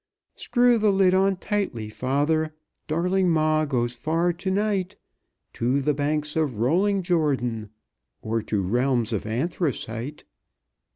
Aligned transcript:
"Screw 0.33 0.79
the 0.79 0.89
lid 0.91 1.13
on 1.13 1.35
tightly, 1.35 1.87
father, 1.87 2.55
Darling 2.87 3.29
ma 3.29 3.65
goes 3.65 3.93
far 3.93 4.33
to 4.33 4.49
night; 4.49 4.95
To 5.53 5.79
the 5.79 5.93
banks 5.93 6.35
of 6.35 6.57
rolling 6.57 7.03
Jordan, 7.03 7.69
Or 8.19 8.41
to 8.41 8.63
realms 8.63 9.13
of 9.13 9.27
anthracite. 9.27 10.23